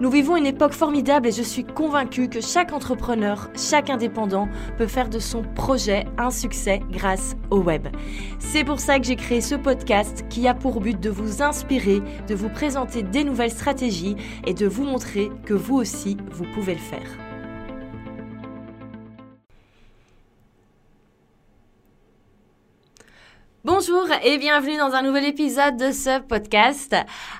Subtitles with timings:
[0.00, 4.88] Nous vivons une époque formidable et je suis convaincue que chaque entrepreneur, chaque indépendant peut
[4.88, 7.86] faire de son projet un succès grâce au web.
[8.40, 12.02] C'est pour ça que j'ai créé ce podcast qui a pour but de vous inspirer,
[12.28, 14.16] de vous présenter des nouvelles stratégies
[14.46, 17.23] et de vous montrer que vous aussi, vous pouvez le faire.
[23.64, 26.94] Bonjour et bienvenue dans un nouvel épisode de ce podcast.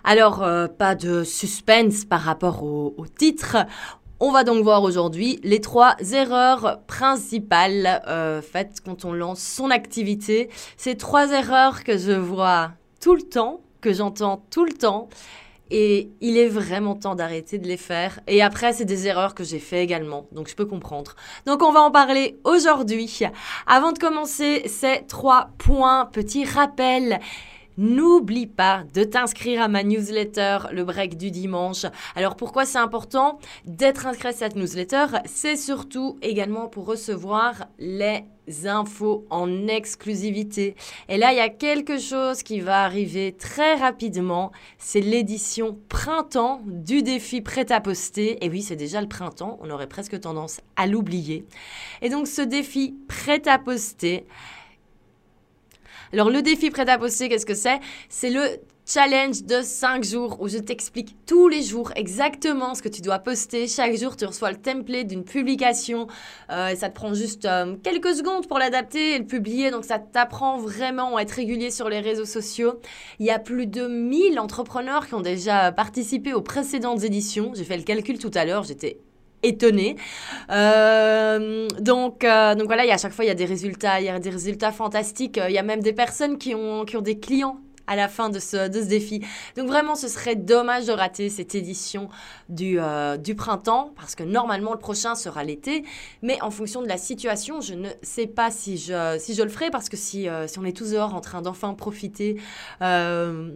[0.04, 3.58] Alors, euh, pas de suspense par rapport au, titre.
[4.20, 9.68] On va donc voir aujourd'hui les trois erreurs principales euh, faites quand on lance son
[9.68, 10.48] activité.
[10.78, 12.70] Ces trois erreurs que je vois
[13.02, 15.10] tout le temps, que j'entends tout le temps
[15.76, 18.20] et il est vraiment temps d'arrêter de les faire.
[18.28, 20.28] Et après, c'est des erreurs que j'ai fait également.
[20.30, 21.16] Donc, je peux comprendre.
[21.46, 23.18] Donc, on va en parler aujourd'hui.
[23.66, 27.18] Avant de commencer ces trois points, petit rappel.
[27.76, 31.86] N'oublie pas de t'inscrire à ma newsletter, le break du dimanche.
[32.14, 35.06] Alors pourquoi c'est important d'être inscrit à cette newsletter?
[35.24, 38.24] C'est surtout également pour recevoir les
[38.66, 40.76] infos en exclusivité.
[41.08, 44.52] Et là, il y a quelque chose qui va arriver très rapidement.
[44.78, 48.44] C'est l'édition printemps du défi prêt à poster.
[48.44, 49.58] Et oui, c'est déjà le printemps.
[49.62, 51.44] On aurait presque tendance à l'oublier.
[52.02, 54.26] Et donc, ce défi prêt à poster,
[56.14, 57.80] alors le défi prêt à poster, qu'est-ce que c'est?
[58.08, 58.40] C'est le
[58.86, 63.18] challenge de 5 jours où je t'explique tous les jours exactement ce que tu dois
[63.18, 63.66] poster.
[63.66, 66.06] Chaque jour, tu reçois le template d'une publication
[66.52, 69.72] euh, et ça te prend juste euh, quelques secondes pour l'adapter et le publier.
[69.72, 72.78] Donc ça t'apprend vraiment à être régulier sur les réseaux sociaux.
[73.18, 77.50] Il y a plus de 1000 entrepreneurs qui ont déjà participé aux précédentes éditions.
[77.56, 79.00] J'ai fait le calcul tout à l'heure, j'étais
[79.44, 79.96] étonné.
[80.50, 84.08] Euh, donc, euh, donc voilà, à chaque fois, il y a des résultats, il y
[84.08, 85.40] a des résultats fantastiques.
[85.48, 88.30] Il y a même des personnes qui ont, qui ont des clients à la fin
[88.30, 89.20] de ce, de ce défi.
[89.56, 92.08] Donc vraiment, ce serait dommage de rater cette édition
[92.48, 95.84] du, euh, du printemps, parce que normalement, le prochain sera l'été.
[96.22, 99.48] Mais en fonction de la situation, je ne sais pas si je, si je le
[99.48, 102.40] ferai, parce que si, euh, si on est tous dehors en train d'enfin profiter
[102.82, 103.50] euh,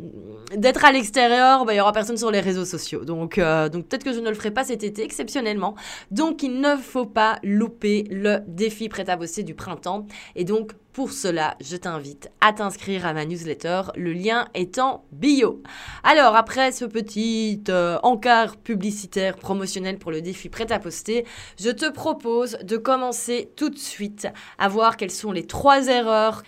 [0.56, 3.04] d'être à l'extérieur, bah, il y aura personne sur les réseaux sociaux.
[3.04, 5.74] Donc, donc peut-être que je ne le ferai pas cet été, exceptionnellement.
[6.10, 10.06] Donc il ne faut pas louper le défi prêt à bosser du printemps.
[10.36, 15.04] Et donc, pour cela, je t'invite à t'inscrire à ma newsletter, le lien est en
[15.12, 15.62] bio.
[16.02, 21.24] Alors, après ce petit euh, encart publicitaire promotionnel pour le défi prêt à poster,
[21.56, 24.26] je te propose de commencer tout de suite
[24.58, 26.42] à voir quelles sont les trois erreurs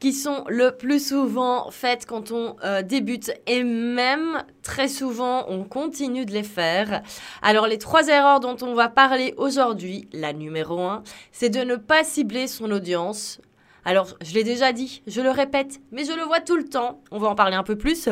[0.00, 5.62] qui sont le plus souvent faites quand on euh, débute et même très souvent on
[5.62, 7.00] continue de les faire.
[7.42, 11.76] Alors les trois erreurs dont on va parler aujourd'hui, la numéro un, c'est de ne
[11.76, 13.40] pas cibler son audience.
[13.84, 17.02] Alors, je l'ai déjà dit, je le répète, mais je le vois tout le temps.
[17.10, 18.08] On va en parler un peu plus.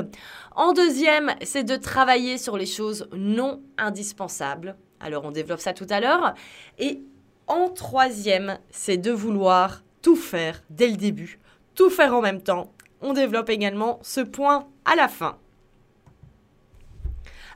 [0.55, 4.77] En deuxième, c'est de travailler sur les choses non indispensables.
[5.01, 6.35] Alors, on développe ça tout à l'heure.
[6.79, 7.01] Et
[7.47, 11.41] en troisième, c'est de vouloir tout faire dès le début,
[11.75, 12.73] tout faire en même temps.
[13.01, 15.39] On développe également ce point à la fin.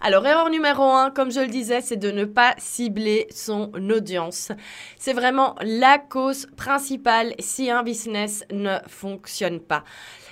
[0.00, 4.52] Alors, erreur numéro un, comme je le disais, c'est de ne pas cibler son audience.
[4.98, 9.84] C'est vraiment la cause principale si un business ne fonctionne pas.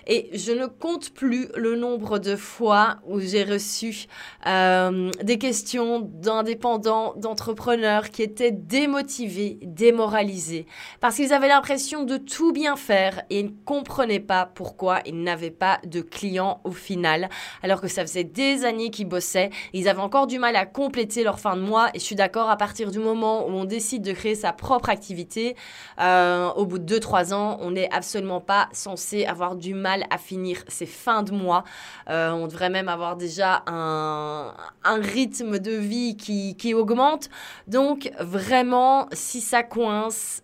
[0.06, 4.06] Et je ne compte plus le nombre de fois où j'ai reçu
[4.46, 10.66] euh, des questions d'indépendants, d'entrepreneurs qui étaient démotivés, démoralisés,
[11.00, 15.22] parce qu'ils avaient l'impression de tout bien faire et ils ne comprenaient pas pourquoi ils
[15.22, 17.30] n'avaient pas de clients au final,
[17.62, 19.50] alors que ça faisait des années qu'ils bossaient.
[19.72, 21.90] Ils avaient encore du mal à compléter leur fin de mois.
[21.94, 24.88] Et je suis d'accord, à partir du moment où on décide de créer sa propre
[24.88, 25.56] activité,
[26.00, 30.18] euh, au bout de 2-3 ans, on n'est absolument pas censé avoir du mal à
[30.18, 31.64] finir ces fins de mois.
[32.10, 34.54] Euh, on devrait même avoir déjà un,
[34.84, 37.28] rythme de vie qui, qui augmente.
[37.66, 40.42] Donc vraiment, si ça coince,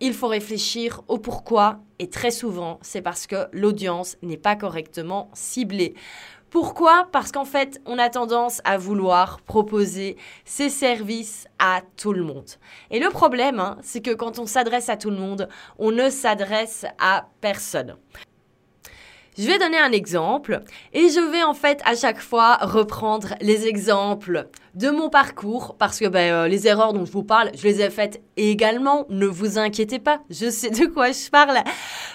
[0.00, 5.30] il faut réfléchir au pourquoi et très souvent, c'est parce que l'audience n'est pas correctement
[5.34, 5.94] ciblée.
[6.50, 7.08] Pourquoi?
[7.12, 12.50] Parce qu'en fait, on a tendance à vouloir proposer ces services à tout le monde.
[12.90, 15.48] Et le problème, hein, c'est que quand on s'adresse à tout le monde,
[15.78, 17.96] on ne s'adresse à personne.
[19.40, 20.60] Je vais donner un exemple
[20.92, 25.98] et je vais en fait à chaque fois reprendre les exemples de mon parcours, parce
[25.98, 29.06] que ben, euh, les erreurs dont je vous parle, je les ai faites également.
[29.08, 31.56] Ne vous inquiétez pas, je sais de quoi je parle.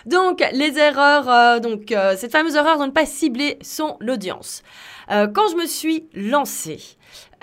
[0.06, 4.62] Donc, les erreurs, euh, donc euh, cette fameuse erreur de ne pas cibler son audience.
[5.10, 6.80] quand je me suis lancée,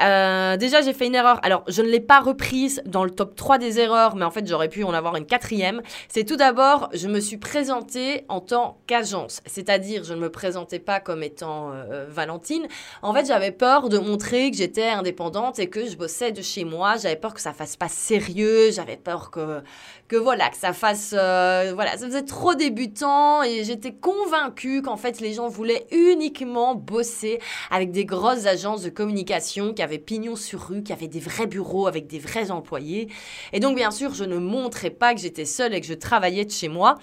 [0.00, 1.38] euh, déjà, j'ai fait une erreur.
[1.42, 4.46] Alors, je ne l'ai pas reprise dans le top 3 des erreurs, mais en fait,
[4.46, 5.82] j'aurais pu en avoir une quatrième.
[6.08, 9.40] C'est tout d'abord, je me suis présentée en tant qu'agence.
[9.46, 12.66] C'est-à-dire, je ne me présentais pas comme étant euh, Valentine.
[13.02, 16.64] En fait, j'avais peur de montrer que j'étais indépendante et que je bossais de chez
[16.64, 16.96] moi.
[16.96, 18.70] J'avais peur que ça fasse pas sérieux.
[18.72, 19.62] J'avais peur que,
[20.08, 24.96] que voilà, que ça fasse, euh, voilà, ça faisait trop débutant et j'étais convaincue qu'en
[24.96, 27.38] fait, les gens voulaient uniquement bosser
[27.70, 31.46] avec des grosses agences de communication qui avaient pignon sur rue, qui avait des vrais
[31.46, 33.08] bureaux avec des vrais employés.
[33.52, 36.44] Et donc, bien sûr, je ne montrais pas que j'étais seule et que je travaillais
[36.44, 36.96] de chez moi.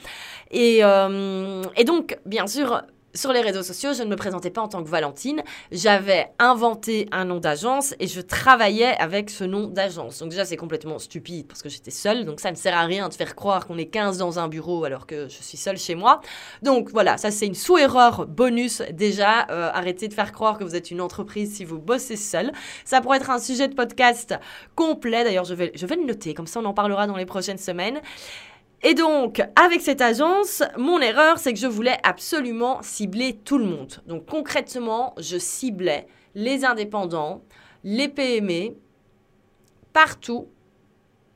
[0.52, 2.82] Et, euh, et donc, bien sûr,
[3.14, 5.42] sur les réseaux sociaux, je ne me présentais pas en tant que Valentine.
[5.72, 10.20] J'avais inventé un nom d'agence et je travaillais avec ce nom d'agence.
[10.20, 12.26] Donc déjà, c'est complètement stupide parce que j'étais seule.
[12.26, 14.84] Donc ça ne sert à rien de faire croire qu'on est 15 dans un bureau
[14.84, 16.22] alors que je suis seule chez moi.
[16.62, 19.48] Donc voilà, ça c'est une sous-erreur bonus déjà.
[19.50, 22.52] Euh, arrêtez de faire croire que vous êtes une entreprise si vous bossez seul.
[22.86, 24.36] Ça pourrait être un sujet de podcast
[24.76, 25.24] complet.
[25.24, 26.34] D'ailleurs, je vais, je vais le noter.
[26.34, 28.02] Comme ça, on en parlera dans les prochaines semaines.
[28.82, 33.66] Et donc, avec cette agence, mon erreur, c'est que je voulais absolument cibler tout le
[33.66, 34.02] monde.
[34.08, 37.42] Donc, concrètement, je ciblais les indépendants,
[37.84, 38.76] les PME,
[39.92, 40.48] partout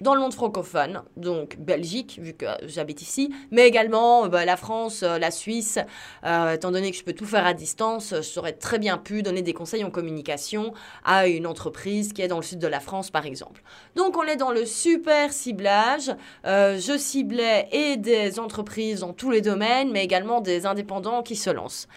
[0.03, 4.57] dans le monde francophone, donc Belgique, vu que j'habite ici, mais également euh, bah, la
[4.57, 5.79] France, euh, la Suisse,
[6.25, 9.23] euh, étant donné que je peux tout faire à distance, je saurais très bien pu
[9.23, 10.73] donner des conseils en communication
[11.05, 13.63] à une entreprise qui est dans le sud de la France, par exemple.
[13.95, 16.11] Donc on est dans le super ciblage.
[16.43, 21.49] je ciblais et des entreprises dans tous les domaines, mais également des indépendants qui se
[21.49, 21.87] lancent.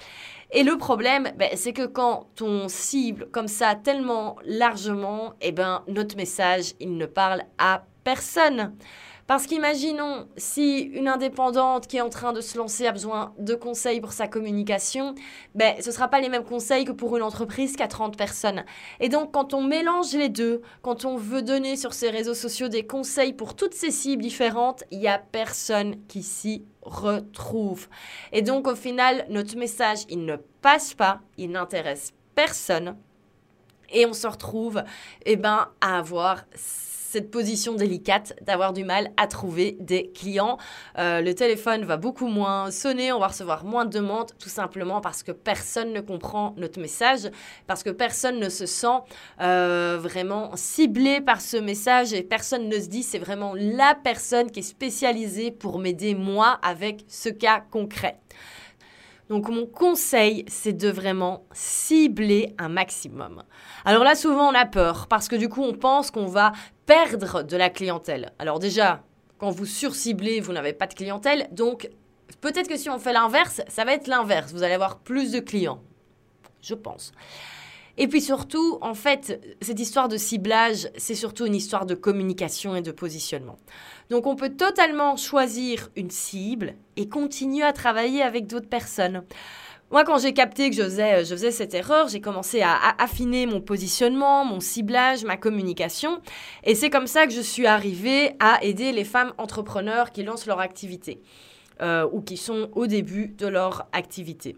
[0.52, 5.82] Et le problème, ben, c'est que quand on cible comme ça tellement largement, eh ben,
[5.88, 8.72] notre message, il ne parle à personne.
[9.26, 13.56] Parce qu'imaginons si une indépendante qui est en train de se lancer a besoin de
[13.56, 15.16] conseils pour sa communication,
[15.56, 18.16] ben, ce ne sera pas les mêmes conseils que pour une entreprise qui a 30
[18.16, 18.64] personnes.
[19.00, 22.68] Et donc quand on mélange les deux, quand on veut donner sur ses réseaux sociaux
[22.68, 27.88] des conseils pour toutes ces cibles différentes, il n'y a personne qui s'y retrouve.
[28.30, 32.96] Et donc au final, notre message, il ne passe pas, il n'intéresse personne.
[33.90, 34.82] Et on se retrouve
[35.24, 36.44] eh ben, à avoir
[37.16, 40.58] cette position délicate d'avoir du mal à trouver des clients.
[40.98, 45.00] Euh, le téléphone va beaucoup moins sonner, on va recevoir moins de demandes, tout simplement
[45.00, 47.30] parce que personne ne comprend notre message,
[47.66, 48.98] parce que personne ne se sent
[49.40, 54.50] euh, vraiment ciblé par ce message et personne ne se dit c'est vraiment la personne
[54.50, 58.20] qui est spécialisée pour m'aider moi avec ce cas concret.
[59.28, 63.42] Donc mon conseil, c'est de vraiment cibler un maximum.
[63.84, 66.52] Alors là, souvent, on a peur parce que du coup, on pense qu'on va
[66.86, 68.32] perdre de la clientèle.
[68.38, 69.02] Alors déjà,
[69.38, 71.48] quand vous surciblez, vous n'avez pas de clientèle.
[71.50, 71.90] Donc
[72.40, 74.52] peut-être que si on fait l'inverse, ça va être l'inverse.
[74.52, 75.80] Vous allez avoir plus de clients.
[76.62, 77.12] Je pense.
[77.98, 82.76] Et puis surtout, en fait, cette histoire de ciblage, c'est surtout une histoire de communication
[82.76, 83.56] et de positionnement.
[84.10, 89.24] Donc on peut totalement choisir une cible et continuer à travailler avec d'autres personnes.
[89.92, 94.44] Moi, quand j'ai capté que je faisais, cette erreur, j'ai commencé à, affiner mon positionnement,
[94.44, 96.20] mon ciblage, ma communication.
[96.64, 100.46] Et c'est comme ça que je suis arrivée à aider les femmes entrepreneurs qui lancent
[100.46, 101.22] leur activité
[101.82, 104.56] euh, ou qui sont au début de leur activité.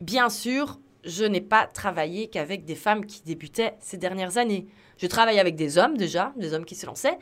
[0.00, 4.66] Bien sûr, je n'ai pas travaillé qu'avec des femmes qui débutaient ces dernières années.
[5.00, 7.18] Je travaille avec des hommes déjà, des hommes qui se lançaient,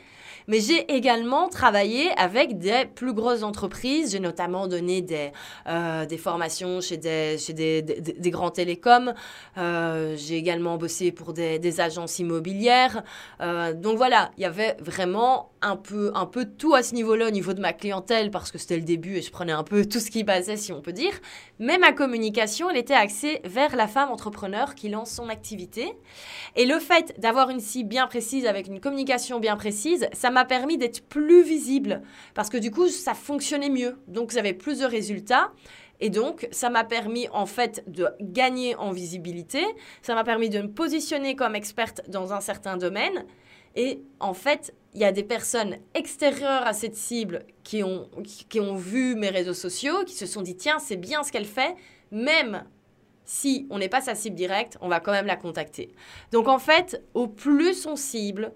[0.48, 4.12] mais j'ai également travaillé avec des plus grosses entreprises.
[4.12, 5.30] J'ai notamment donné des,
[5.68, 9.14] euh, des formations chez des, chez des, des, grands télécoms.
[9.58, 13.04] Euh, j'ai également bossé pour des, des agences immobilières.
[13.40, 17.28] Euh, donc voilà, il y avait vraiment un peu, un peu tout à ce niveau-là,
[17.28, 19.84] au niveau de ma clientèle, parce que c'était le début et je prenais un peu
[19.84, 21.12] tout ce qui passait, si on peut dire.
[21.58, 25.92] Mais ma communication, elle était axée vers la femme entrepreneur qui lance son activité.
[26.56, 30.78] Et le fait d'avoir une bien précise, avec une communication bien précise, ça m'a permis
[30.78, 32.02] d'être plus visible,
[32.34, 33.96] parce que du coup, ça fonctionnait mieux.
[34.06, 35.52] Donc, j'avais plus de résultats.
[36.00, 39.64] Et donc, ça m'a permis en fait de gagner en visibilité,
[40.00, 43.24] ça m'a permis de me positionner comme experte dans un certain domaine.
[43.74, 48.08] Et en fait, il y a des personnes extérieures à cette cible qui ont,
[48.48, 51.44] qui ont vu mes réseaux sociaux, qui se sont dit, tiens, c'est bien ce qu'elle
[51.44, 51.74] fait,
[52.10, 52.64] même
[53.28, 55.92] si on n'est pas sa cible directe, on va quand même la contacter.
[56.32, 58.52] Donc en fait, au plus on cible,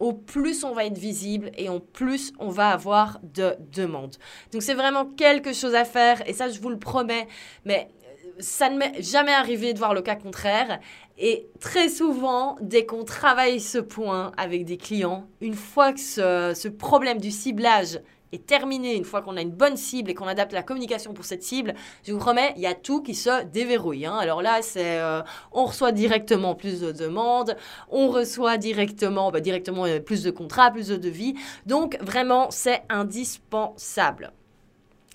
[0.00, 4.16] au plus on va être visible et au plus on va avoir de demandes.
[4.52, 7.28] Donc c'est vraiment quelque chose à faire et ça je vous le promets.
[7.66, 7.90] Mais
[8.38, 10.80] ça ne m'est jamais arrivé de voir le cas contraire.
[11.18, 16.68] Et très souvent, dès qu'on travaille ce point avec des clients, une fois que ce,
[16.68, 18.00] problème du ciblage
[18.32, 21.24] est terminé, une fois qu'on a une bonne cible et qu'on adapte la communication pour
[21.24, 24.06] cette cible, je vous promets, il y a tout qui se déverrouille.
[24.06, 24.16] Hein.
[24.16, 27.56] Alors là, c'est euh, on reçoit directement plus de demandes,
[27.90, 31.34] on reçoit directement, bah, directement euh, plus de contrats, plus de devis.
[31.66, 34.32] Donc vraiment, c'est indispensable.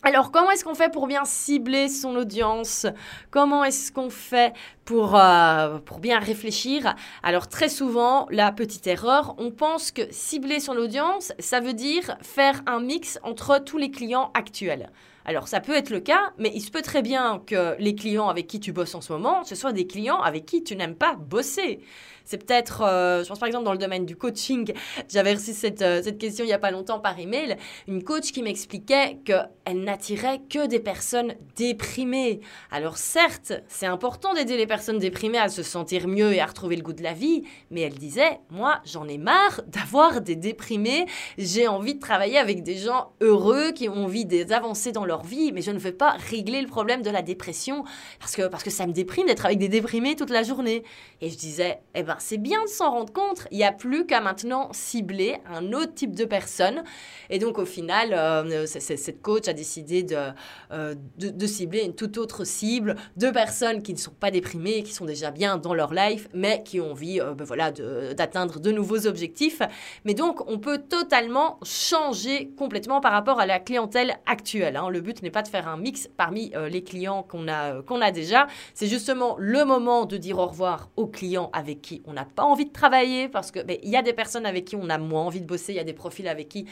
[0.03, 2.88] Alors, comment est-ce qu'on fait pour bien cibler son audience?
[3.29, 4.51] Comment est-ce qu'on fait
[4.84, 6.96] pour, euh, bien réfléchir?
[7.22, 12.17] Alors, très souvent, la petite erreur, on pense que cibler son audience, ça veut dire
[12.24, 14.89] faire un mix entre tous les clients actuels.
[15.24, 18.27] Alors, ça peut être le cas, mais il se peut très bien que les clients
[18.27, 20.96] avec qui tu bosses en ce moment, ce soient des clients avec qui tu n'aimes
[20.96, 21.79] pas bosser.
[22.25, 24.73] C'est peut-être, euh, je pense par exemple dans le domaine du coaching,
[25.09, 28.31] j'avais reçu cette, euh, cette question il n'y a pas longtemps par email, une coach
[28.31, 32.41] qui m'expliquait qu'elle n'attirait que des personnes déprimées.
[32.71, 36.75] Alors certes, c'est important d'aider les personnes déprimées à se sentir mieux et à retrouver
[36.75, 41.05] le goût de la vie, mais elle disait, moi j'en ai marre d'avoir des déprimés,
[41.37, 45.51] j'ai envie de travailler avec des gens heureux qui ont envie d'avancer dans leur vie,
[45.51, 47.83] mais je ne veux pas régler le problème de la dépression
[48.19, 50.83] parce que, parce que ça me déprime d'être avec des déprimés toute la journée.
[51.21, 53.48] Et je disais, eh ben c'est bien de s'en rendre compte.
[53.51, 56.84] Il n'y a plus qu'à maintenant cibler un autre type de personne.
[57.30, 62.18] Et donc, au final, euh, cette coach a décidé euh, de, de, cibler une toute
[62.18, 65.94] autre cible de personnes qui ne sont pas déprimées, qui sont déjà bien dans leur
[65.94, 69.62] life, mais qui ont envie euh, ben voilà, d'atteindre de, nouveaux objectifs.
[70.06, 74.75] Mais donc, on peut totalement changer complètement par rapport à la clientèle actuelle.
[74.77, 74.89] Hein.
[74.89, 78.12] Le but n'est pas de faire un mix parmi les clients qu'on a, qu'on a
[78.12, 78.48] déjà.
[78.74, 82.43] C'est justement le moment de dire au revoir aux clients avec qui on n'a pas
[82.43, 85.24] envie de travailler parce que il y a des personnes avec qui on a moins
[85.24, 86.65] envie de bosser, il y a des profils avec qui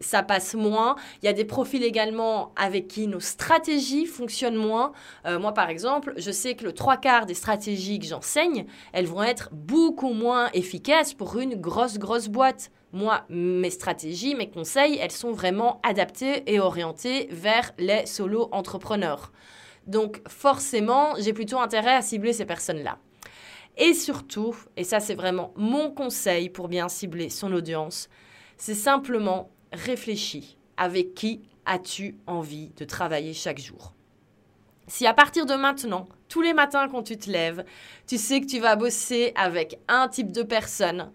[0.00, 4.92] ça passe moins, il y a des profils également avec qui nos stratégies fonctionnent moins.
[5.26, 9.06] Euh, moi, par exemple, je sais que le trois quarts des stratégies que j'enseigne, elles
[9.06, 12.70] vont être beaucoup moins efficaces pour une grosse, grosse boîte.
[12.92, 19.32] Moi, mes stratégies, mes conseils, elles sont vraiment adaptées et orientées vers les solo entrepreneurs.
[19.86, 22.98] Donc forcément, j'ai plutôt intérêt à cibler ces personnes-là.
[23.76, 28.08] Et surtout, et ça c'est vraiment mon conseil pour bien cibler son audience,
[28.56, 33.94] c'est simplement réfléchis avec qui as-tu envie de travailler chaque jour.
[34.86, 37.64] Si à partir de maintenant, tous les matins quand tu te lèves,
[38.06, 41.10] tu sais que tu vas bosser avec un type de personne,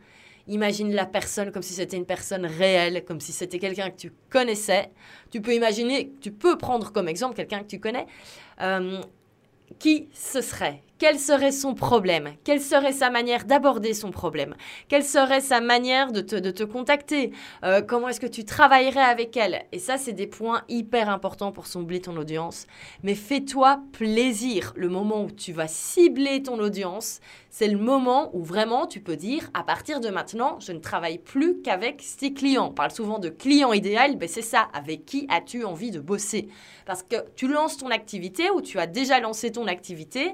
[0.48, 4.12] imagine la personne comme si c'était une personne réelle, comme si c'était quelqu'un que tu
[4.30, 4.90] connaissais.
[5.32, 8.08] Tu peux imaginer, tu peux prendre comme exemple quelqu'un que tu connais.
[8.62, 9.02] Euh,
[9.78, 10.82] qui ce serait?
[11.00, 12.34] Quel serait son problème?
[12.44, 14.54] Quelle serait sa manière d'aborder son problème?
[14.90, 17.32] Quelle serait sa manière de te, contacter?
[17.64, 19.64] Euh, Comment est-ce que tu travaillerais avec elle?
[19.72, 22.68] Et ça, c'est des points hyper importants pour cibler ton audience.
[23.04, 24.74] Mais fais-toi plaisir.
[24.76, 29.16] Le moment où tu vas cibler ton audience, c'est le moment où vraiment tu peux
[29.16, 32.68] dire, à partir de maintenant, je ne travaille plus qu'avec tes clients.
[32.68, 34.68] On parle souvent de client idéal, ben c'est ça.
[34.74, 36.50] Avec qui as-tu envie de bosser?
[36.86, 40.34] Parce que tu lances ton activité ou tu as déjà lancé ton activité,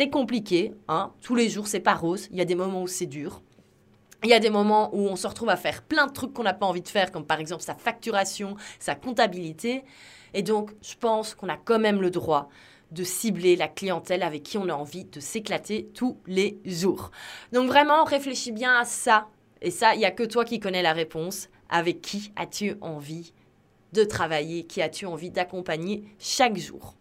[0.00, 1.12] c'est compliqué, hein.
[1.20, 3.42] tous les jours c'est pas rose, il y a des moments où c'est dur.
[4.24, 6.42] Il y a des moments où on se retrouve à faire plein de trucs qu'on
[6.42, 9.84] n'a pas envie de faire, comme par exemple sa facturation, sa comptabilité.
[10.32, 12.48] Et donc, je pense qu'on a quand même le droit
[12.92, 17.10] de cibler la clientèle avec qui on a envie de s'éclater tous les jours.
[17.52, 19.28] Donc vraiment, réfléchis bien à ça.
[19.60, 21.50] Et ça, il n'y a que toi qui connais la réponse.
[21.68, 23.34] Avec qui as-tu envie
[23.92, 24.64] de travailler?
[24.64, 26.94] Qui as-tu envie d'accompagner chaque jour?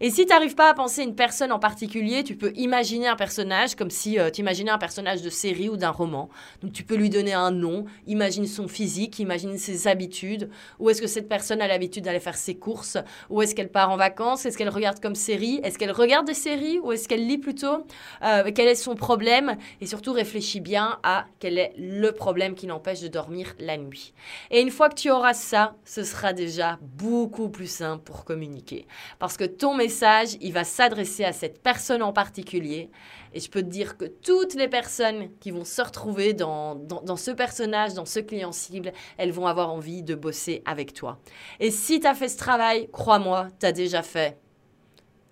[0.00, 3.16] Et si tu n'arrives pas à penser une personne en particulier, tu peux imaginer un
[3.16, 6.28] personnage comme si euh, tu imaginais un personnage de série ou d'un roman.
[6.62, 10.50] Donc tu peux lui donner un nom, imagine son physique, imagine ses habitudes.
[10.78, 12.96] Où est-ce que cette personne a l'habitude d'aller faire ses courses?
[13.28, 14.46] Où est-ce qu'elle part en vacances?
[14.46, 15.60] Est-ce qu'elle regarde comme série?
[15.64, 16.78] Est-ce qu'elle regarde des séries?
[16.78, 17.84] Ou est-ce qu'elle lit plutôt?
[18.22, 19.56] Euh, Quel est son problème?
[19.80, 24.14] Et surtout réfléchis bien à quel est le problème qui l'empêche de dormir la nuit.
[24.52, 28.86] Et une fois que tu auras ça, ce sera déjà beaucoup plus simple pour communiquer.
[29.18, 32.90] Parce que ton message message, il va s'adresser à cette personne en particulier.
[33.32, 36.76] Et je peux te dire que toutes les personnes qui vont se retrouver dans,
[37.16, 41.20] ce personnage, dans ce client cible, elles vont avoir envie de bosser avec toi.
[41.58, 44.38] Et si tu as fait ce travail, crois-moi, tu as déjà fait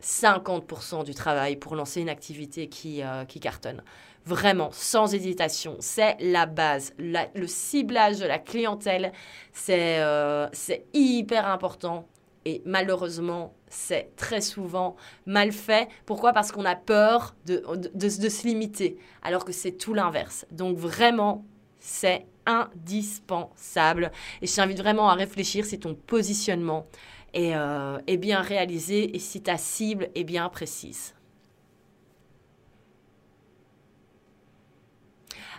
[0.02, 3.82] 50% du travail pour lancer une activité qui, euh, qui cartonne.
[4.24, 6.94] Vraiment, sans hésitation, c'est la base.
[6.98, 9.12] le ciblage de la clientèle,
[9.52, 12.08] c'est euh, c'est hyper important.
[12.46, 14.94] Et malheureusement, c'est très souvent
[15.26, 15.88] mal fait.
[16.06, 16.32] Pourquoi?
[16.32, 17.60] Parce qu'on a peur de,
[17.92, 20.46] de, se limiter, alors que c'est tout l'inverse.
[20.52, 21.44] Donc vraiment,
[21.80, 24.12] c'est indispensable.
[24.42, 26.86] Et je t'invite vraiment à réfléchir si ton positionnement
[27.34, 31.15] est, euh, est bien réalisé et si ta cible est bien précise.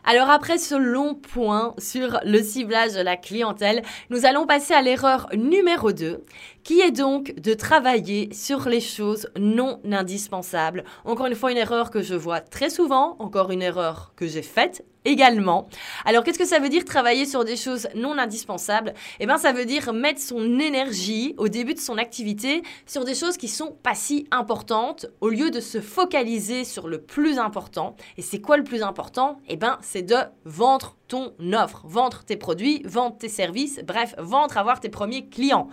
[0.09, 4.81] Alors après ce long point sur le ciblage de la clientèle, nous allons passer à
[4.81, 6.23] l'erreur numéro 2,
[6.63, 10.85] qui est donc de travailler sur les choses non indispensables.
[11.03, 14.43] Encore une fois, une erreur que je vois très souvent, encore une erreur que j'ai
[14.43, 15.69] faite également.
[16.05, 18.93] Alors qu'est-ce que ça veut dire travailler sur des choses non indispensables?
[19.19, 23.15] Eh bien ça veut dire mettre son énergie au début de son activité sur des
[23.15, 27.95] choses qui sont pas si importantes au lieu de se focaliser sur le plus important.
[28.17, 29.39] Et c'est quoi le plus important?
[29.47, 34.57] Eh bien c'est de vendre ton offre, vendre tes produits, vendre tes services, bref, vendre,
[34.57, 35.69] avoir tes premiers clients.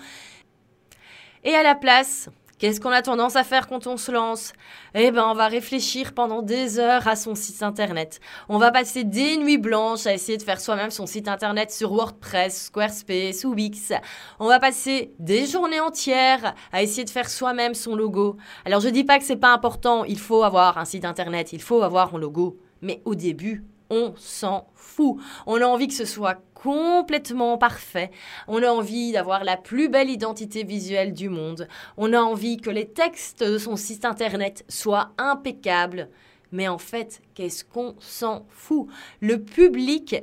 [1.43, 2.31] Et à la place,
[2.65, 4.55] Qu'est-ce qu'on a tendance à faire quand on se lance?
[4.95, 8.21] Eh ben, on va réfléchir pendant des heures à son site internet.
[8.49, 11.93] On va passer des nuits blanches à essayer de faire soi-même son site internet sur
[11.93, 13.93] WordPress, Squarespace ou Wix.
[14.41, 18.39] On va passer des journées entières à essayer de faire soi-même son logo.
[18.65, 21.61] Alors, je dis pas que c'est pas important, il faut avoir un site internet, il
[21.61, 22.59] faut avoir un logo.
[22.81, 25.17] Mais au début, on s'en fout.
[25.47, 28.11] On a envie que ce soit complètement parfait.
[28.49, 31.69] On a envie d'avoir la plus belle identité visuelle du monde.
[31.97, 36.09] On a envie que les textes de son site internet soient impeccables.
[36.53, 38.87] Mais en fait, qu'est-ce qu'on s'en fout?
[39.21, 40.17] Le public,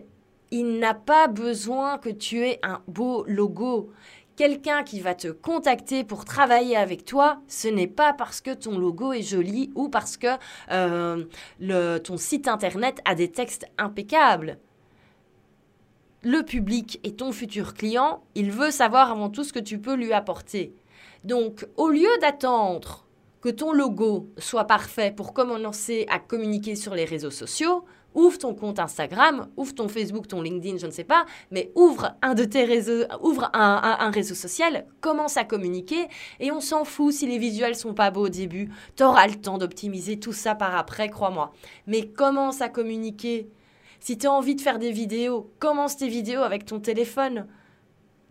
[0.50, 3.92] il n'a pas besoin que tu aies un beau logo
[4.36, 8.78] quelqu'un qui va te contacter pour travailler avec toi, ce n'est pas parce que ton
[8.78, 10.28] logo est joli ou parce que
[10.72, 14.58] euh, ton site internet a des textes impeccables.
[16.24, 19.96] Le public est ton futur client, il veut savoir avant tout ce que tu peux
[19.96, 20.74] lui apporter.
[21.24, 23.06] Donc, au lieu d'attendre
[23.42, 28.54] que ton logo soit parfait pour commencer à communiquer sur les réseaux sociaux, ouvre ton
[28.54, 32.44] compte Instagram, ouvre ton Facebook, ton LinkedIn, je ne sais pas, mais ouvre un de
[32.44, 36.08] tes réseaux, ouvre un, réseau social, commence à communiquer
[36.40, 38.70] et on s'en fout si les visuels sont pas beaux au début.
[38.96, 41.54] Tu auras le temps d'optimiser tout ça par après, crois-moi.
[41.88, 43.50] Mais commence à communiquer.
[44.00, 47.48] Si tu as envie de faire des vidéos, commence tes vidéos avec ton téléphone.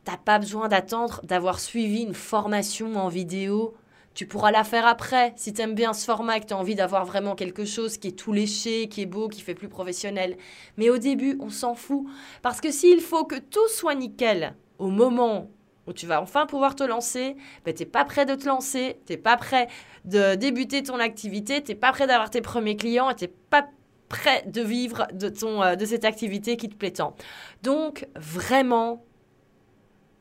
[0.05, 3.75] T'as pas besoin d'attendre d'avoir suivi une formation en vidéo
[4.15, 6.75] tu pourras la faire après si tu aimes bien ce format que tu as envie
[6.75, 10.37] d'avoir vraiment quelque chose qui est tout léché, qui est beau, qui fait plus professionnel.
[10.77, 12.07] Mais au début, on s'en fout.
[12.43, 15.51] Parce que s'il faut que tout soit nickel au moment
[15.87, 19.01] où tu vas enfin pouvoir te lancer, ben, tu n'es pas prêt de te lancer,
[19.07, 19.69] tu n'es pas prêt
[20.05, 23.69] de débuter ton activité, tu n'es pas prêt d'avoir tes premiers clients n'es pas
[24.09, 27.15] prêt de vivre de, ton, euh, de cette activité qui te plaît tant.
[27.63, 29.05] Donc, vraiment,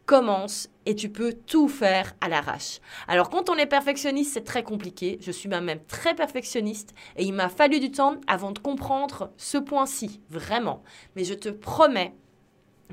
[0.10, 2.80] commence et tu peux tout faire à l'arrache.
[3.08, 5.20] Alors quand on est perfectionniste, c'est très compliqué.
[5.22, 9.60] Je suis même très perfectionniste et il m'a fallu du temps avant de comprendre ce
[9.60, 10.82] point-ci, vraiment.
[11.16, 12.16] Mais je te promets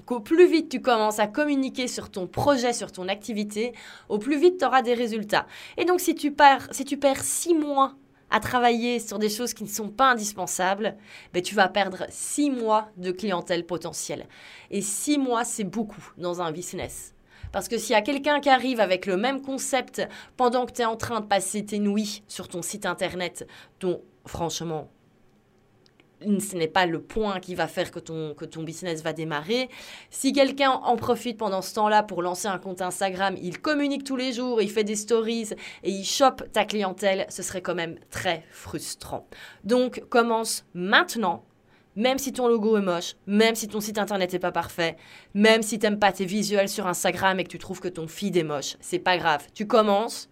[0.05, 3.73] qu'au plus vite tu commences à communiquer sur ton projet, sur ton activité,
[4.11, 5.47] au plus vite tu auras des résultats.
[5.79, 7.95] Et donc si tu, perds, si tu perds six mois
[8.31, 10.97] à travailler sur des choses qui ne sont pas indispensables,
[11.33, 14.27] ben tu vas perdre six mois de clientèle potentielle.
[14.71, 17.15] Et six mois, c'est beaucoup dans un business.
[17.53, 20.83] Parce que s'il y a quelqu'un qui arrive avec le même concept pendant que tu
[20.83, 23.47] es en train de passer tes nuits sur ton site internet,
[23.81, 24.91] dont franchement,
[26.21, 29.69] ce n'est pas le point qui va faire que ton, que ton business va démarrer.
[30.11, 34.17] Si quelqu'un en profite pendant ce temps-là pour lancer un compte Instagram, il communique tous
[34.17, 35.51] les jours, il fait des stories
[35.83, 39.27] et il chope ta clientèle, ce serait quand même très frustrant.
[39.65, 41.45] Donc commence maintenant
[41.97, 44.97] même si ton logo est moche, même si ton site internet n'est pas parfait,
[45.33, 48.07] même si tu n'aimes pas tes visuels sur Instagram et que tu trouves que ton
[48.07, 49.47] feed est moche, c'est pas grave.
[49.55, 50.29] Tu commences,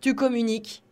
[0.00, 0.82] tu communiques,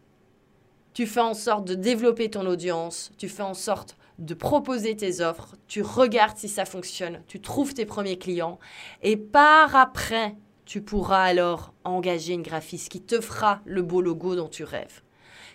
[0.93, 5.21] tu fais en sorte de développer ton audience, tu fais en sorte de proposer tes
[5.21, 8.59] offres, tu regardes si ça fonctionne, tu trouves tes premiers clients
[9.03, 14.37] et par après, tu pourras alors engager une graphiste qui te fera le beau logo
[14.37, 15.03] dont tu rêves.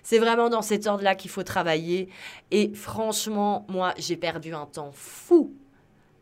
[0.02, 2.10] C'est vraiment dans cet ordre-là qu'il faut travailler.
[2.52, 5.54] Et franchement, moi, j'ai perdu un temps fou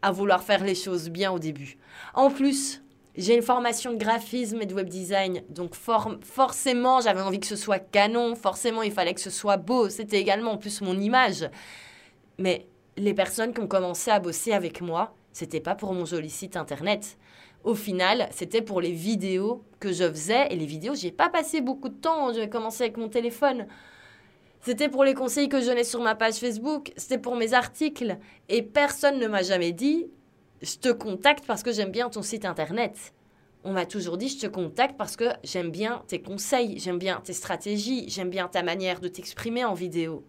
[0.03, 1.77] à vouloir faire les choses bien au début.
[2.13, 2.83] En plus,
[3.15, 7.57] j'ai une formation de graphisme et de web design, donc forcément j'avais envie que ce
[7.57, 11.49] soit canon, forcément il fallait que ce soit beau, c'était également en plus mon image.
[12.41, 16.29] Mais les personnes qui ont commencé à bosser avec moi, c'était pas pour mon joli
[16.29, 17.17] site internet,
[17.63, 20.47] au final, c'était pour les vidéos que je faisais.
[20.49, 22.33] Et les vidéos, j'ai pas passé beaucoup de temps.
[22.33, 23.67] J'ai commencé avec mon téléphone.
[24.61, 26.91] C'était pour les conseils que je donnais sur ma page Facebook.
[26.97, 28.17] C'était pour mes articles.
[28.49, 30.07] Et personne ne m'a jamais dit
[30.61, 33.13] je te contacte parce que j'aime bien ton site internet.
[33.63, 37.21] On m'a toujours dit je te contacte parce que j'aime bien tes conseils, j'aime bien
[37.23, 40.23] tes stratégies, j'aime bien ta manière de t'exprimer en vidéo.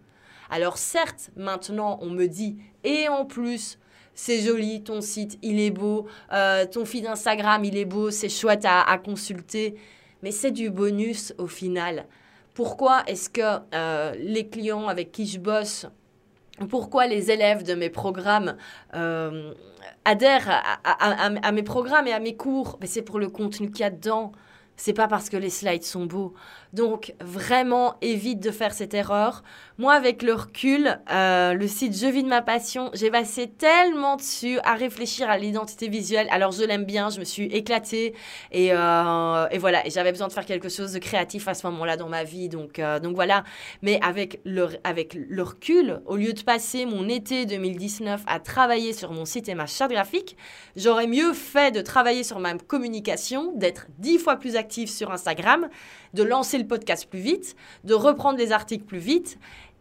[0.49, 3.79] Alors certes, maintenant on me dit et en plus
[4.15, 8.29] c'est joli, ton site, il est beau, euh, ton feed Instagram, il est beau, c'est
[8.29, 9.75] chouette à, consulter,
[10.21, 12.05] mais c'est du bonus au final.
[12.53, 15.87] Pourquoi est-ce que euh, les clients avec qui je bosse,
[16.69, 18.55] pourquoi les élèves de mes programmes
[18.93, 19.53] euh,
[20.05, 22.77] adhèrent à, mes programmes et à mes cours?
[22.83, 24.31] C'est pour le contenu qu'il y a dedans.
[24.75, 26.33] C'est pas parce que les slides sont beaux.
[26.73, 29.43] Donc vraiment évite de faire cette erreur.
[29.77, 34.15] Moi avec le recul, euh, le site Je vis de ma passion, j'ai passé tellement
[34.15, 36.27] dessus à réfléchir à l'identité visuelle.
[36.31, 38.15] Alors je l'aime bien, je me suis éclatée
[38.51, 39.85] et, euh, voilà.
[39.85, 42.49] Et j'avais besoin de faire quelque chose de créatif à ce moment-là dans ma vie.
[42.49, 43.43] Donc, euh, voilà.
[43.81, 48.93] Mais avec le, avec le recul, au lieu de passer mon été 2019 à travailler
[48.93, 50.37] sur mon site et ma charte graphique,
[50.75, 55.69] j'aurais mieux fait de travailler sur ma communication, d'être dix fois plus active sur Instagram,
[56.13, 59.37] de lancer le podcast plus vite, de reprendre les articles plus vite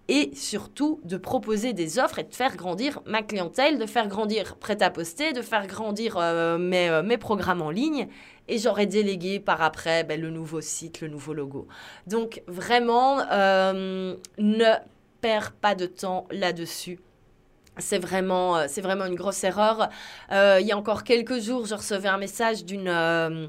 [0.08, 4.56] et surtout de proposer des offres et de faire grandir ma clientèle, de faire grandir
[4.56, 8.08] prêt à poster, de faire grandir euh, mes, euh, mes, programmes en ligne.
[8.48, 11.68] Et j'aurais délégué par après ben, le nouveau site, le nouveau logo.
[12.06, 14.74] Donc vraiment, euh, ne
[15.20, 16.98] perds pas de temps là-dessus.
[17.78, 19.88] C'est vraiment, euh, c'est vraiment une grosse erreur.
[20.30, 23.46] Euh, il y a encore quelques jours, je recevais un message d'une euh,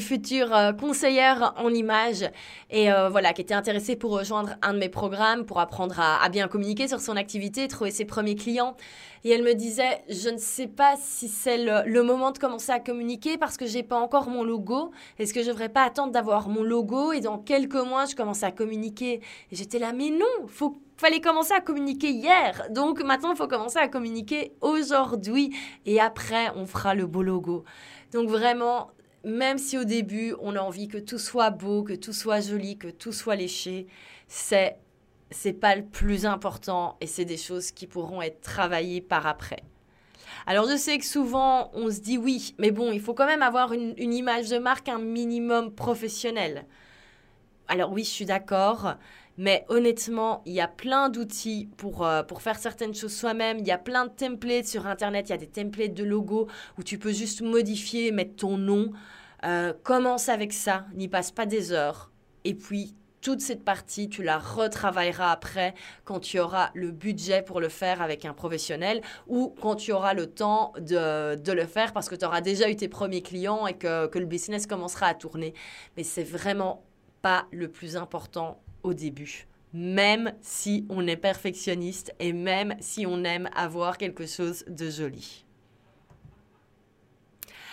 [0.00, 2.28] future conseillère en images
[2.70, 6.48] et voilà, qui était intéressée pour rejoindre un de mes programmes pour apprendre à, bien
[6.48, 8.76] communiquer sur son activité, trouver ses premiers clients.
[9.24, 12.80] Et elle me disait, je ne sais pas si c'est le, moment de commencer à
[12.80, 14.92] communiquer parce que j'ai pas encore mon logo.
[15.18, 18.42] Est-ce que je devrais pas attendre d'avoir mon logo et dans quelques mois je commence
[18.42, 22.68] à communiquer Et j'étais là, mais non, faut fallait commencer à communiquer hier.
[22.70, 25.54] Donc maintenant, il faut commencer à communiquer aujourd'hui.
[25.86, 27.64] Et après, on fera le beau logo.
[28.12, 28.90] Donc vraiment,
[29.24, 32.76] même si au début, on a envie que tout soit beau, que tout soit joli,
[32.76, 33.86] que tout soit léché,
[34.28, 34.76] c'est
[35.30, 39.62] c'est pas le plus important et c'est des choses qui pourront être travaillées par après.
[40.46, 43.42] Alors je sais que souvent on se dit oui, mais bon, il faut quand même
[43.42, 46.66] avoir une, image de marque un minimum professionnel.
[47.68, 48.94] Alors oui, je suis d'accord,
[49.38, 53.58] mais honnêtement, il y a plein d'outils pour, euh, pour faire certaines choses soi-même.
[53.58, 55.28] Il y a plein de templates sur Internet.
[55.28, 58.92] Il y a des templates de logos où tu peux juste modifier, mettre ton nom.
[59.44, 60.86] Euh, commence avec ça.
[60.94, 62.10] N'y passe pas des heures.
[62.44, 67.60] Et puis, toute cette partie, tu la retravailleras après quand tu auras le budget pour
[67.60, 71.92] le faire avec un professionnel ou quand tu auras le temps de, de le faire
[71.92, 75.06] parce que tu auras déjà eu tes premiers clients et que, que le business commencera
[75.06, 75.54] à tourner.
[75.96, 76.82] Mais c'est vraiment
[77.22, 83.22] pas le plus important au début même si on est perfectionniste et même si on
[83.24, 85.44] aime avoir quelque chose de joli.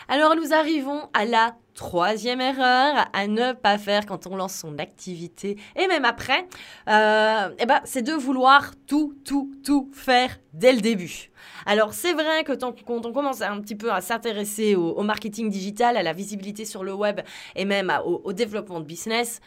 [0.10, 4.80] Alors nous arrivons à la troisième erreur à ne pas faire quand on lance son
[4.80, 6.48] activité et même après,
[6.90, 11.30] euh, eh ben, c'est de vouloir tout, tout, tout faire dès le début.
[11.66, 15.98] Alors c'est vrai que quand on commence un petit peu à s'intéresser au, marketing digital,
[15.98, 17.20] à la visibilité sur le web
[17.56, 19.42] et même au développement de business,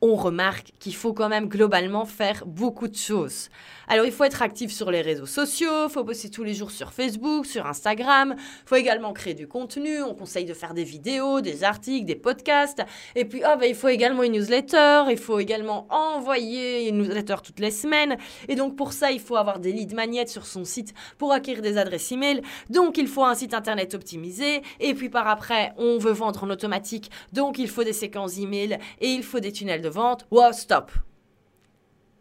[0.00, 3.48] on remarque qu'il faut quand même globalement faire beaucoup de choses.
[3.86, 6.70] Alors il faut être actif sur les réseaux sociaux, il faut poster tous les jours
[6.70, 10.84] sur Facebook, sur Instagram, il faut également créer du contenu, on conseille de faire des
[10.84, 12.82] vidéos, des articles, des podcasts,
[13.14, 17.60] et puis oh, il faut également une newsletter, il faut également envoyer une newsletter toutes
[17.60, 18.16] les semaines,
[18.48, 21.62] et donc pour ça il faut avoir des lead magnets sur son site pour acquérir
[21.62, 25.98] des adresses email, donc il faut un site internet optimisé, et puis par après on
[25.98, 29.82] veut vendre en automatique, donc il faut des séquences email et il faut des tunnels
[29.82, 30.26] de vente.
[30.30, 30.90] Wow, stop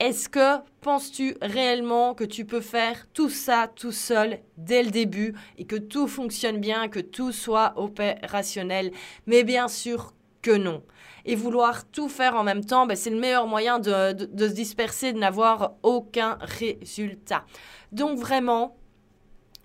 [0.04, 5.34] est-ce que penses-tu réellement que tu peux faire tout ça tout seul dès le début
[5.58, 8.92] et que tout fonctionne bien, que tout soit opérationnel?
[9.28, 10.84] Mais bien sûr que non.
[11.24, 14.54] Et vouloir tout faire en même temps, ben, c'est le meilleur moyen de, de se
[14.54, 17.46] disperser, de n'avoir aucun résultat.
[17.94, 18.76] Donc vraiment,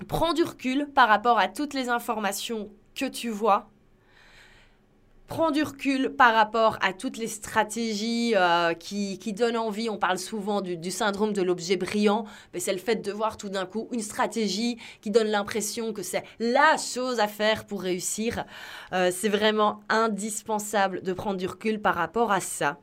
[0.07, 3.68] prends du recul par rapport à toutes les informations que tu vois
[5.29, 9.91] prends du recul par rapport à toutes les stratégies euh, qui, qui, donnent envie.
[9.91, 13.51] On parle souvent du, syndrome de l'objet brillant, mais c'est le fait de voir tout
[13.51, 18.45] d'un coup une stratégie qui donne l'impression que c'est la chose à faire pour réussir.
[18.93, 22.79] Euh, c'est vraiment indispensable de prendre du recul par rapport à ça.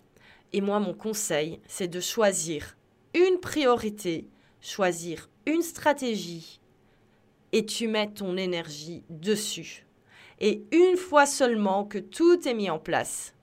[0.54, 2.78] Et moi, mon conseil, c'est de choisir
[3.16, 4.30] une priorité,
[4.62, 6.62] choisir une stratégie,
[7.52, 9.86] et tu mets ton énergie dessus
[10.40, 13.34] et une fois seulement que tout est mis en place,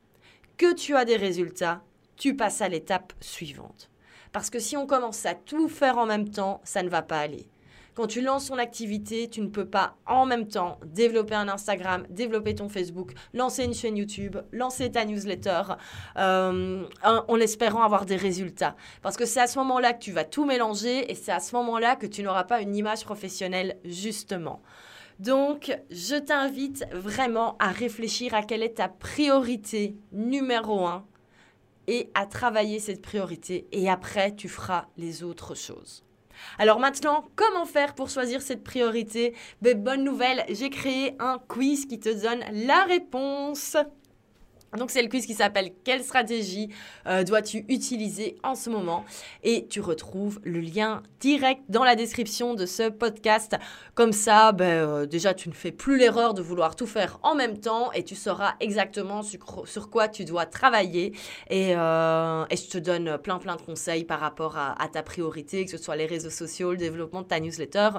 [0.57, 1.83] que tu as des résultats,
[2.17, 3.91] tu passes à l'étape suivante.
[4.33, 7.19] Parce que si on commence à tout faire en même temps, ça ne va pas
[7.19, 7.47] aller.
[7.95, 12.07] Quand tu lances ton activité, tu ne peux pas en même temps développer un Instagram,
[12.09, 15.63] développer ton Facebook, lancer une chaîne YouTube, lancer ta newsletter
[16.17, 18.77] euh, en espérant avoir des résultats.
[19.03, 21.55] Parce que c'est à ce moment-là que tu vas tout mélanger et c'est à ce
[21.57, 24.63] moment-là que tu n'auras pas une image professionnelle justement.
[25.23, 31.07] Donc, je t'invite vraiment à réfléchir à quelle est ta priorité numéro un
[31.87, 33.69] et à travailler cette priorité.
[33.71, 36.03] Et après, tu feras les autres choses.
[36.59, 39.33] Alors maintenant, comment faire pour choisir cette priorité?
[39.61, 43.77] Ben, Bonne nouvelle, j'ai créé un quiz qui te donne la réponse.
[44.79, 46.71] Donc c'est le quiz qui s'appelle Quelle stratégie
[47.07, 49.05] euh, dois-tu utiliser en ce moment?
[49.43, 53.55] Et tu retrouves le lien direct dans la description de ce podcast.
[53.95, 57.35] Comme ça, ben, euh, déjà tu ne fais plus l'erreur de vouloir tout faire en
[57.35, 61.13] même temps et tu sauras exactement sur, quoi tu dois travailler.
[61.51, 65.71] Euh, et, je te donne plein plein de conseils par rapport à, ta priorité, que
[65.71, 67.91] ce soit les réseaux sociaux, le développement de ta newsletter.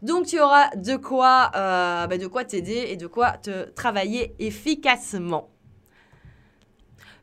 [0.00, 5.50] Donc tu auras de quoi, ben, de quoi t'aider et de quoi te travailler efficacement.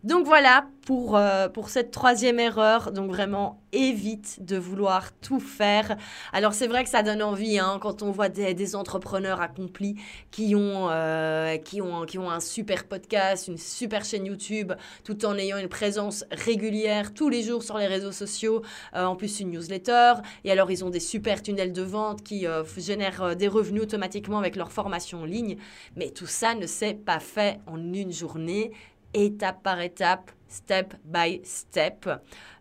[0.06, 2.94] Donc voilà pour, euh, pour cette troisième erreur.
[2.94, 5.98] Donc vraiment, évite de vouloir tout faire.
[6.32, 9.96] Alors c'est vrai que ça donne envie hein, quand on voit des, entrepreneurs accomplis
[10.32, 14.72] qui ont, euh, qui, ont, qui ont un super podcast, une super chaîne YouTube,
[15.04, 18.62] tout en ayant une présence régulière tous les jours sur les réseaux sociaux,
[18.96, 20.14] euh, en plus une newsletter.
[20.46, 22.46] Et alors ils ont des super tunnels de vente qui
[22.78, 25.58] génèrent des revenus automatiquement avec leur formation en ligne.
[25.98, 28.72] Mais tout ça ne s'est pas fait en une journée
[29.14, 32.10] étape par étape, step by step.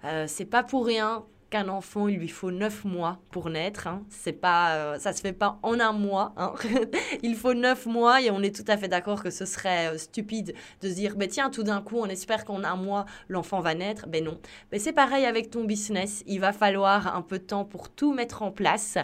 [0.05, 3.87] Euh, c'est pas pour rien qu'un enfant, il lui faut neuf mois pour naître.
[3.87, 4.05] Hein.
[4.11, 6.35] C'est pas, euh, ça se fait pas en un mois.
[6.37, 6.53] Hein.
[7.23, 9.99] il faut neuf mois et on est tout à fait d'accord que ce serait euh,
[9.99, 13.61] stupide de se dire, ben tiens, tout d'un coup, on espère qu'en un mois, l'enfant
[13.61, 14.07] va naître.
[14.09, 14.39] Ben non.
[14.73, 16.23] Mais c'est pareil avec ton business.
[16.27, 18.99] Il va falloir un peu de temps pour tout mettre en place.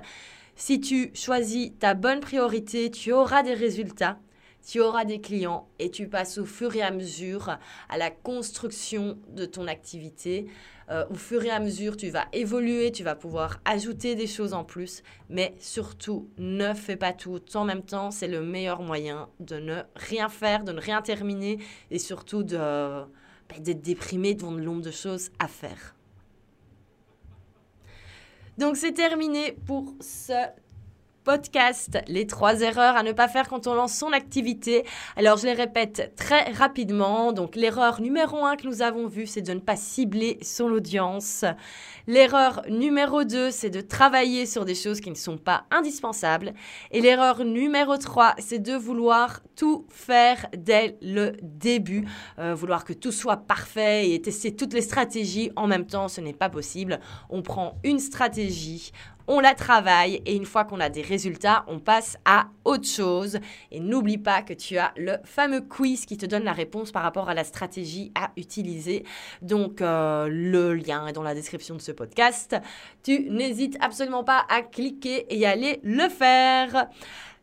[0.56, 4.18] Si tu choisis ta bonne priorité, tu auras des résultats
[4.66, 9.18] tu auras des clients et tu passes au fur et à mesure à la construction
[9.28, 10.46] de ton activité.
[10.90, 14.52] Euh, au fur et à mesure, tu vas évoluer, tu vas pouvoir ajouter des choses
[14.52, 18.10] en plus, mais surtout, ne fais pas tout en même temps.
[18.10, 21.58] C'est le meilleur moyen de ne rien faire, de ne rien terminer
[21.90, 25.94] et surtout de, ben, d'être déprimé devant le nombre de choses à faire.
[28.56, 30.32] Donc c'est terminé pour ce
[31.24, 34.84] podcast, les trois erreurs à ne pas faire quand on lance son activité.
[35.16, 37.32] Alors je les répète très rapidement.
[37.32, 41.44] Donc l'erreur numéro un que nous avons vue, c'est de ne pas cibler son audience.
[42.06, 46.52] L'erreur numéro 2, c'est de travailler sur des choses qui ne sont pas indispensables.
[46.90, 52.04] Et l'erreur numéro 3, c'est de vouloir tout faire dès le début.
[52.38, 56.20] Euh, vouloir que tout soit parfait et tester toutes les stratégies en même temps, ce
[56.20, 57.00] n'est pas possible.
[57.30, 58.92] On prend une stratégie,
[59.26, 63.38] on la travaille et une fois qu'on a des résultats, on passe à autre chose.
[63.70, 67.02] Et n'oublie pas que tu as le fameux quiz qui te donne la réponse par
[67.02, 69.04] rapport à la stratégie à utiliser.
[69.42, 72.56] Donc euh, le lien est dans la description de ce podcast.
[73.02, 76.88] Tu n'hésites absolument pas à cliquer et aller le faire.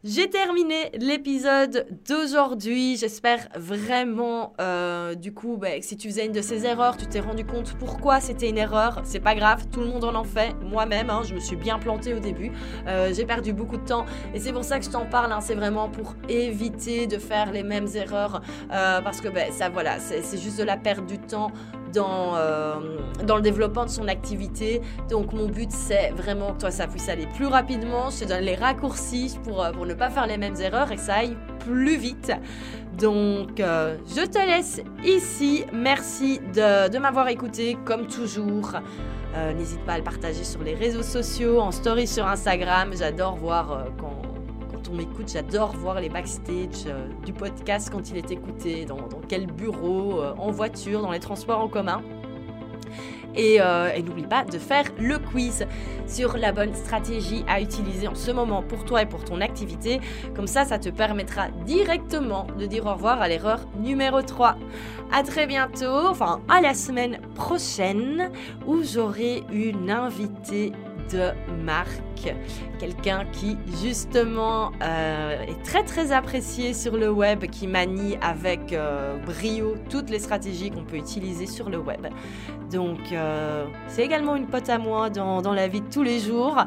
[0.03, 2.97] J'ai terminé l'épisode d'aujourd'hui.
[2.97, 7.19] J'espère vraiment, euh, du coup, bah, si tu faisais une de ces erreurs, tu t'es
[7.19, 9.01] rendu compte pourquoi c'était une erreur.
[9.03, 10.55] C'est pas grave, tout le monde en en fait.
[10.63, 12.51] Moi-même, hein, je me suis bien plantée au début.
[12.87, 15.31] Euh, j'ai perdu beaucoup de temps et c'est pour ça que je t'en parle.
[15.31, 15.39] Hein.
[15.39, 18.41] c'est vraiment pour éviter de faire les mêmes erreurs
[18.73, 21.51] euh, parce que bah, ça, voilà, c'est juste de la perte du temps
[21.93, 22.75] dans, euh,
[23.23, 24.81] dans le développement de son activité.
[25.09, 28.09] Donc mon but c'est vraiment que toi ça puisse aller plus rapidement.
[28.09, 30.95] Je te donne les raccourcis pour, euh, pour ne pas faire les mêmes erreurs et
[30.95, 32.31] que ça aille plus vite.
[32.97, 35.65] Donc euh, je te laisse ici.
[35.73, 38.73] Merci de, de m'avoir écouté comme toujours.
[39.55, 42.91] N'hésite pas à le partager sur les réseaux sociaux, en story sur Instagram.
[42.93, 44.30] J'adore voir quand
[44.89, 49.47] on m'écoute, j'adore voir les backstage euh, du podcast quand il est écouté, dans, quel
[49.47, 52.01] bureau, euh, en voiture, dans les transports en commun.
[53.37, 55.65] Euh, et, n'oublie pas de faire le quiz
[56.05, 60.01] sur la bonne stratégie à utiliser en ce moment pour toi et pour ton activité.
[60.35, 64.57] Comme ça, ça te permettra directement de dire au revoir à l'erreur numéro 3.
[65.13, 68.31] À très bientôt, enfin à la semaine prochaine
[68.67, 70.73] où j'aurai une invitée
[71.11, 71.31] de
[71.63, 72.33] marque.
[72.79, 79.17] Quelqu'un qui justement euh, est très très apprécié sur le web, qui manie avec euh,
[79.25, 82.07] brio toutes les stratégies qu'on peut utiliser sur le web.
[82.71, 86.19] Donc euh, c'est également une pote à moi dans, dans, la vie de tous les
[86.19, 86.57] jours.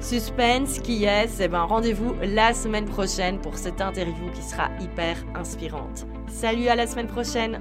[0.00, 5.16] Suspense qui est, eh ben, rendez-vous la semaine prochaine pour cette interview qui sera hyper
[5.34, 6.06] inspirante.
[6.26, 7.60] Salut à la semaine prochaine